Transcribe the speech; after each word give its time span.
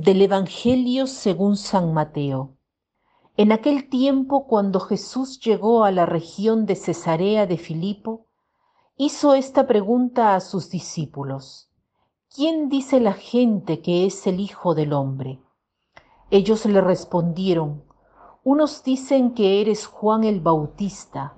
Del 0.00 0.22
Evangelio 0.22 1.08
según 1.08 1.56
San 1.56 1.92
Mateo. 1.92 2.56
En 3.36 3.50
aquel 3.50 3.88
tiempo, 3.88 4.46
cuando 4.46 4.78
Jesús 4.78 5.40
llegó 5.40 5.82
a 5.82 5.90
la 5.90 6.06
región 6.06 6.66
de 6.66 6.76
Cesarea 6.76 7.48
de 7.48 7.58
Filipo, 7.58 8.26
hizo 8.96 9.34
esta 9.34 9.66
pregunta 9.66 10.36
a 10.36 10.40
sus 10.40 10.70
discípulos. 10.70 11.68
¿Quién 12.32 12.68
dice 12.68 13.00
la 13.00 13.12
gente 13.12 13.82
que 13.82 14.06
es 14.06 14.24
el 14.28 14.38
Hijo 14.38 14.76
del 14.76 14.92
Hombre? 14.92 15.40
Ellos 16.30 16.64
le 16.64 16.80
respondieron, 16.80 17.82
unos 18.44 18.84
dicen 18.84 19.34
que 19.34 19.60
eres 19.60 19.86
Juan 19.86 20.22
el 20.22 20.40
Bautista, 20.40 21.34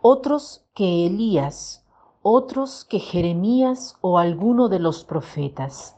otros 0.00 0.64
que 0.72 1.04
Elías, 1.04 1.84
otros 2.22 2.86
que 2.86 3.00
Jeremías 3.00 3.98
o 4.00 4.16
alguno 4.16 4.70
de 4.70 4.78
los 4.78 5.04
profetas. 5.04 5.97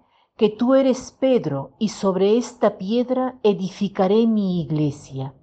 que 0.41 0.49
tú 0.49 0.73
eres 0.73 1.15
Pedro, 1.19 1.69
y 1.77 1.89
sobre 1.89 2.35
esta 2.35 2.79
piedra 2.79 3.35
edificaré 3.43 4.25
mi 4.25 4.59
iglesia. 4.59 5.35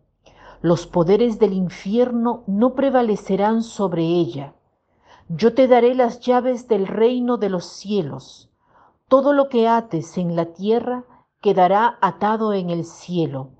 Los 0.61 0.89
poderes 0.89 1.39
del 1.39 1.53
infierno 1.53 2.43
no 2.49 2.75
prevalecerán 2.75 3.63
sobre 3.63 4.03
ella. 4.03 4.55
Yo 5.29 5.55
te 5.55 5.69
daré 5.69 5.95
las 5.95 6.19
llaves 6.19 6.67
del 6.67 6.89
reino 6.89 7.37
de 7.37 7.49
los 7.49 7.67
cielos. 7.67 8.51
Todo 9.07 9.33
lo 9.35 9.49
que 9.49 9.69
ates 9.69 10.19
en 10.19 10.35
la 10.35 10.47
tierra 10.47 11.05
quedará 11.41 11.97
atado 12.01 12.53
en 12.53 12.69
el 12.69 12.85
cielo, 12.85 13.51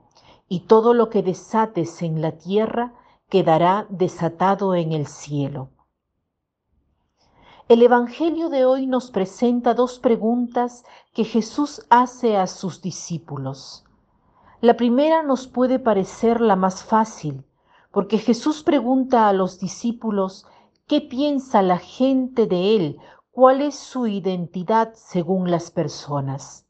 y 0.49 0.67
todo 0.67 0.93
lo 0.93 1.09
que 1.09 1.23
desates 1.23 2.03
en 2.03 2.21
la 2.21 2.33
tierra 2.33 2.95
quedará 3.29 3.87
desatado 3.91 4.75
en 4.75 4.91
el 4.91 5.07
cielo. 5.07 5.69
El 7.69 7.83
Evangelio 7.83 8.49
de 8.49 8.65
hoy 8.65 8.87
nos 8.87 9.11
presenta 9.11 9.75
dos 9.75 9.99
preguntas 9.99 10.85
que 11.13 11.25
Jesús 11.25 11.85
hace 11.91 12.39
a 12.39 12.47
sus 12.47 12.81
discípulos. 12.81 13.85
La 14.63 14.79
primera 14.79 15.23
nos 15.23 15.47
puede 15.49 15.79
parecer 15.79 16.41
la 16.41 16.57
más 16.57 16.83
fácil, 16.83 17.45
porque 17.91 18.17
Jesús 18.17 18.63
pregunta 18.63 19.29
a 19.29 19.35
los 19.35 19.61
discípulos 19.61 20.47
qué 20.87 21.03
piensa 21.03 21.61
la 21.61 21.77
gente 21.77 22.47
de 22.47 22.75
Él, 22.75 22.99
cuál 23.33 23.61
es 23.61 23.75
su 23.75 24.07
identidad 24.07 24.95
según 24.95 25.51
las 25.51 25.71
personas. 25.71 26.65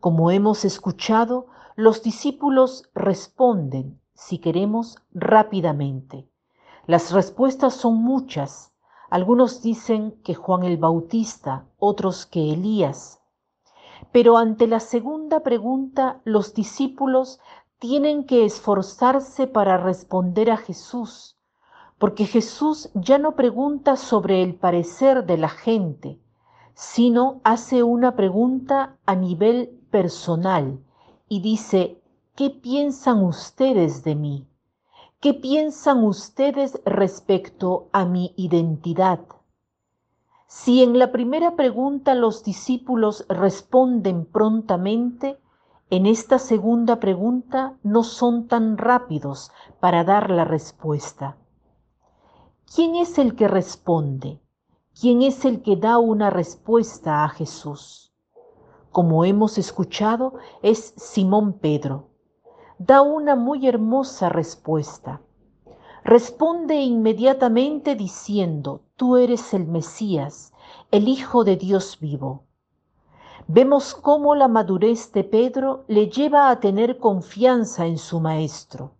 Como 0.00 0.30
hemos 0.30 0.64
escuchado, 0.64 1.48
los 1.76 2.02
discípulos 2.02 2.88
responden, 2.94 4.00
si 4.14 4.38
queremos, 4.38 4.96
rápidamente. 5.12 6.26
Las 6.86 7.12
respuestas 7.12 7.74
son 7.74 7.96
muchas, 7.96 8.73
algunos 9.14 9.62
dicen 9.62 10.10
que 10.24 10.34
Juan 10.34 10.64
el 10.64 10.76
Bautista, 10.76 11.66
otros 11.78 12.26
que 12.26 12.52
Elías. 12.52 13.20
Pero 14.10 14.36
ante 14.36 14.66
la 14.66 14.80
segunda 14.80 15.44
pregunta, 15.44 16.20
los 16.24 16.52
discípulos 16.52 17.38
tienen 17.78 18.24
que 18.24 18.44
esforzarse 18.44 19.46
para 19.46 19.76
responder 19.76 20.50
a 20.50 20.56
Jesús, 20.56 21.36
porque 21.96 22.26
Jesús 22.26 22.90
ya 22.94 23.18
no 23.18 23.36
pregunta 23.36 23.94
sobre 23.94 24.42
el 24.42 24.56
parecer 24.56 25.24
de 25.24 25.38
la 25.38 25.48
gente, 25.48 26.18
sino 26.74 27.40
hace 27.44 27.84
una 27.84 28.16
pregunta 28.16 28.96
a 29.06 29.14
nivel 29.14 29.78
personal 29.92 30.80
y 31.28 31.40
dice, 31.40 32.02
¿qué 32.34 32.50
piensan 32.50 33.22
ustedes 33.22 34.02
de 34.02 34.16
mí? 34.16 34.48
¿Qué 35.24 35.32
piensan 35.32 36.04
ustedes 36.04 36.78
respecto 36.84 37.88
a 37.92 38.04
mi 38.04 38.34
identidad? 38.36 39.20
Si 40.46 40.82
en 40.82 40.98
la 40.98 41.12
primera 41.12 41.56
pregunta 41.56 42.14
los 42.14 42.44
discípulos 42.44 43.24
responden 43.30 44.26
prontamente, 44.26 45.40
en 45.88 46.04
esta 46.04 46.38
segunda 46.38 47.00
pregunta 47.00 47.78
no 47.82 48.02
son 48.02 48.48
tan 48.48 48.76
rápidos 48.76 49.50
para 49.80 50.04
dar 50.04 50.28
la 50.28 50.44
respuesta. 50.44 51.38
¿Quién 52.74 52.94
es 52.94 53.16
el 53.16 53.34
que 53.34 53.48
responde? 53.48 54.42
¿Quién 55.00 55.22
es 55.22 55.46
el 55.46 55.62
que 55.62 55.76
da 55.76 55.96
una 55.96 56.28
respuesta 56.28 57.24
a 57.24 57.30
Jesús? 57.30 58.12
Como 58.92 59.24
hemos 59.24 59.56
escuchado, 59.56 60.34
es 60.60 60.92
Simón 60.98 61.54
Pedro 61.54 62.10
da 62.78 63.02
una 63.02 63.36
muy 63.36 63.68
hermosa 63.68 64.28
respuesta. 64.28 65.20
Responde 66.02 66.76
inmediatamente 66.76 67.94
diciendo, 67.94 68.82
tú 68.96 69.16
eres 69.16 69.54
el 69.54 69.66
Mesías, 69.66 70.52
el 70.90 71.08
Hijo 71.08 71.44
de 71.44 71.56
Dios 71.56 71.98
vivo. 72.00 72.42
Vemos 73.46 73.94
cómo 73.94 74.34
la 74.34 74.48
madurez 74.48 75.12
de 75.12 75.22
Pedro 75.22 75.84
le 75.86 76.08
lleva 76.08 76.50
a 76.50 76.60
tener 76.60 76.98
confianza 76.98 77.86
en 77.86 77.98
su 77.98 78.20
Maestro. 78.20 78.92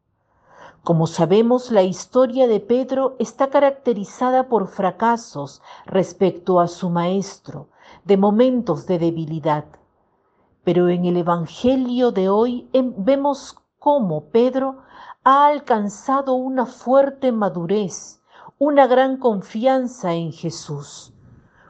Como 0.82 1.06
sabemos, 1.06 1.70
la 1.70 1.82
historia 1.82 2.46
de 2.46 2.60
Pedro 2.60 3.16
está 3.18 3.48
caracterizada 3.48 4.48
por 4.48 4.68
fracasos 4.68 5.62
respecto 5.86 6.60
a 6.60 6.68
su 6.68 6.90
Maestro, 6.90 7.68
de 8.04 8.18
momentos 8.18 8.86
de 8.86 8.98
debilidad. 8.98 9.64
Pero 10.62 10.90
en 10.90 11.06
el 11.06 11.16
Evangelio 11.16 12.12
de 12.12 12.28
hoy 12.28 12.68
em, 12.74 12.92
vemos 12.98 13.56
cómo 13.84 14.30
Pedro 14.30 14.78
ha 15.24 15.44
alcanzado 15.44 16.32
una 16.32 16.64
fuerte 16.64 17.32
madurez, 17.32 18.22
una 18.58 18.86
gran 18.86 19.18
confianza 19.18 20.14
en 20.14 20.32
Jesús. 20.32 21.12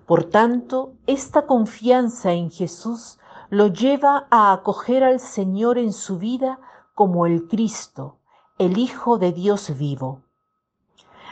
Por 0.07 0.23
tanto, 0.23 0.93
esta 1.09 1.45
confianza 1.49 2.31
en 2.31 2.53
Jesús 2.53 3.19
lo 3.51 3.67
lleva 3.67 4.29
a 4.31 4.53
acoger 4.53 5.03
al 5.03 5.19
Señor 5.19 5.77
en 5.77 5.93
su 5.93 6.19
vida 6.19 6.61
como 6.95 7.27
el 7.27 7.49
Cristo, 7.49 8.19
el 8.59 8.79
Hijo 8.79 9.19
de 9.19 9.33
Dios 9.33 9.77
vivo. 9.77 10.23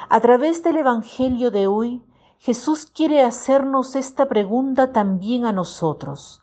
A 0.09 0.21
través 0.21 0.65
del 0.65 0.79
Evangelio 0.79 1.53
de 1.53 1.69
hoy, 1.69 2.03
Jesús 2.39 2.87
quiere 2.87 3.23
hacernos 3.23 3.95
esta 3.95 4.27
pregunta 4.27 4.91
también 4.91 5.47
a 5.47 5.53
nosotros. 5.53 6.43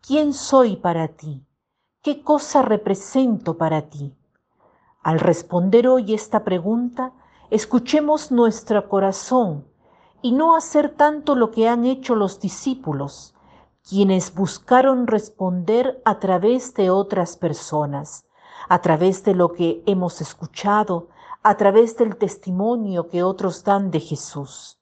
¿Quién 0.00 0.32
soy 0.32 0.76
para 0.76 1.08
ti? 1.08 1.44
¿Qué 2.04 2.22
cosa 2.22 2.60
represento 2.60 3.56
para 3.56 3.88
ti? 3.88 4.14
Al 5.02 5.18
responder 5.18 5.88
hoy 5.88 6.12
esta 6.12 6.44
pregunta, 6.44 7.14
escuchemos 7.48 8.30
nuestro 8.30 8.90
corazón 8.90 9.64
y 10.20 10.32
no 10.32 10.54
hacer 10.54 10.90
tanto 10.90 11.34
lo 11.34 11.50
que 11.50 11.66
han 11.66 11.86
hecho 11.86 12.14
los 12.14 12.40
discípulos, 12.40 13.34
quienes 13.88 14.34
buscaron 14.34 15.06
responder 15.06 16.02
a 16.04 16.18
través 16.18 16.74
de 16.74 16.90
otras 16.90 17.38
personas, 17.38 18.26
a 18.68 18.82
través 18.82 19.24
de 19.24 19.34
lo 19.34 19.54
que 19.54 19.82
hemos 19.86 20.20
escuchado, 20.20 21.08
a 21.42 21.56
través 21.56 21.96
del 21.96 22.16
testimonio 22.16 23.08
que 23.08 23.22
otros 23.22 23.64
dan 23.64 23.90
de 23.90 24.00
Jesús. 24.00 24.78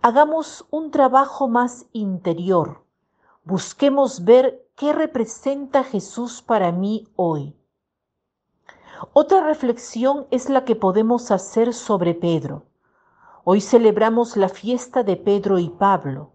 Hagamos 0.00 0.64
un 0.70 0.92
trabajo 0.92 1.48
más 1.48 1.86
interior, 1.92 2.84
busquemos 3.44 4.24
ver 4.24 4.66
¿Qué 4.80 4.94
representa 4.94 5.84
Jesús 5.84 6.40
para 6.40 6.72
mí 6.72 7.06
hoy? 7.14 7.54
Otra 9.12 9.44
reflexión 9.44 10.26
es 10.30 10.48
la 10.48 10.64
que 10.64 10.74
podemos 10.74 11.30
hacer 11.30 11.74
sobre 11.74 12.14
Pedro. 12.14 12.64
Hoy 13.44 13.60
celebramos 13.60 14.38
la 14.38 14.48
fiesta 14.48 15.02
de 15.02 15.16
Pedro 15.16 15.58
y 15.58 15.68
Pablo. 15.68 16.32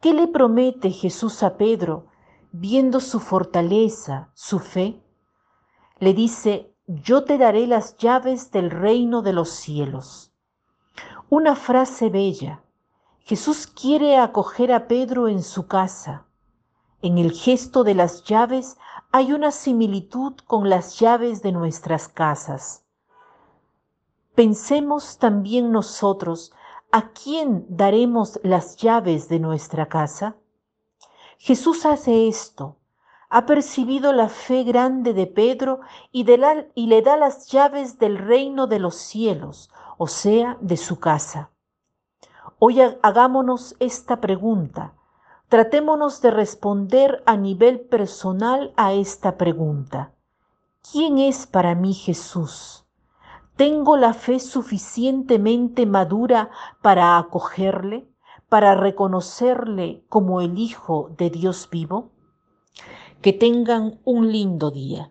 ¿Qué 0.00 0.14
le 0.14 0.28
promete 0.28 0.92
Jesús 0.92 1.42
a 1.42 1.56
Pedro 1.56 2.06
viendo 2.52 3.00
su 3.00 3.18
fortaleza, 3.18 4.30
su 4.34 4.60
fe? 4.60 5.02
Le 5.98 6.14
dice, 6.14 6.72
yo 6.86 7.24
te 7.24 7.36
daré 7.36 7.66
las 7.66 7.96
llaves 7.96 8.52
del 8.52 8.70
reino 8.70 9.22
de 9.22 9.32
los 9.32 9.50
cielos. 9.50 10.32
Una 11.28 11.56
frase 11.56 12.10
bella. 12.10 12.62
Jesús 13.24 13.66
quiere 13.66 14.16
acoger 14.16 14.72
a 14.72 14.88
Pedro 14.88 15.28
en 15.28 15.42
su 15.42 15.66
casa 15.66 16.26
en 17.02 17.16
el 17.16 17.32
gesto 17.32 17.82
de 17.82 17.94
las 17.94 18.24
llaves 18.24 18.76
hay 19.10 19.32
una 19.32 19.52
similitud 19.52 20.34
con 20.46 20.68
las 20.68 20.98
llaves 20.98 21.40
de 21.40 21.50
nuestras 21.50 22.08
casas. 22.08 22.84
Pensemos 24.34 25.16
también 25.16 25.72
nosotros 25.72 26.52
a 26.92 27.10
quién 27.10 27.64
daremos 27.68 28.38
las 28.42 28.76
llaves 28.76 29.28
de 29.28 29.40
nuestra 29.40 29.86
casa. 29.86 30.36
Jesús 31.38 31.86
hace 31.86 32.28
esto, 32.28 32.76
ha 33.30 33.46
percibido 33.46 34.12
la 34.12 34.28
fe 34.28 34.64
grande 34.64 35.14
de 35.14 35.26
Pedro 35.26 35.80
y, 36.12 36.24
le 36.24 37.02
da 37.02 37.16
las 37.16 37.46
llaves 37.48 37.98
del 37.98 38.18
reino 38.18 38.66
de 38.66 38.78
los 38.78 38.96
cielos, 38.96 39.70
o 39.96 40.06
sea, 40.06 40.58
de 40.60 40.76
su 40.76 40.98
casa. 40.98 41.50
Hoy 42.62 42.78
hagámonos 43.00 43.74
esta 43.80 44.20
pregunta. 44.20 44.92
Tratémonos 45.48 46.20
de 46.20 46.30
responder 46.30 47.22
a 47.24 47.38
nivel 47.38 47.80
personal 47.80 48.74
a 48.76 48.92
esta 48.92 49.38
pregunta. 49.38 50.12
¿Quién 50.92 51.16
es 51.16 51.46
para 51.46 51.74
mí 51.74 51.94
Jesús? 51.94 52.84
¿Tengo 53.56 53.96
la 53.96 54.12
fe 54.12 54.38
suficientemente 54.38 55.86
madura 55.86 56.50
para 56.82 57.16
acogerle, 57.16 58.06
para 58.50 58.74
reconocerle 58.74 60.04
como 60.10 60.42
el 60.42 60.58
Hijo 60.58 61.08
de 61.16 61.30
Dios 61.30 61.66
vivo? 61.70 62.10
Que 63.22 63.32
tengan 63.32 64.00
un 64.04 64.30
lindo 64.30 64.70
día. 64.70 65.10